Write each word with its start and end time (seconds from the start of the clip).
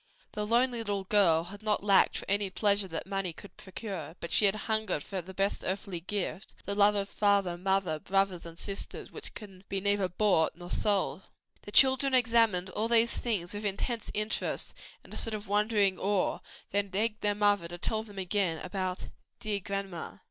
The 0.31 0.47
lonely 0.47 0.79
little 0.79 1.03
girl 1.03 1.43
had 1.43 1.61
not 1.61 1.83
lacked 1.83 2.17
for 2.17 2.25
any 2.27 2.49
pleasure 2.49 2.87
that 2.87 3.05
money 3.05 3.33
could 3.33 3.55
procure: 3.55 4.15
but 4.19 4.31
she 4.31 4.47
had 4.47 4.55
hungered 4.65 5.03
for 5.03 5.21
that 5.21 5.35
best 5.35 5.63
earthly 5.63 5.99
gift 5.99 6.55
the 6.65 6.73
love 6.73 6.95
of 6.95 7.07
father, 7.07 7.55
mother, 7.55 7.99
brothers 7.99 8.43
and 8.43 8.57
sisters 8.57 9.11
which 9.11 9.35
can 9.35 9.63
be 9.69 9.79
neither 9.79 10.09
bought 10.09 10.53
nor 10.55 10.71
sold. 10.71 11.21
The 11.61 11.71
children 11.71 12.15
examined 12.15 12.71
all 12.71 12.87
these 12.87 13.13
things 13.13 13.53
with 13.53 13.63
intense 13.63 14.09
interest 14.15 14.73
and 15.03 15.13
a 15.13 15.17
sort 15.17 15.35
of 15.35 15.47
wondering 15.47 15.99
awe, 15.99 16.39
then 16.71 16.87
begged 16.87 17.21
their 17.21 17.35
mother 17.35 17.67
to 17.67 17.77
tell 17.77 18.01
them 18.01 18.17
again 18.17 18.57
about 18.65 19.09
"dear 19.39 19.59
grandma." 19.59 20.17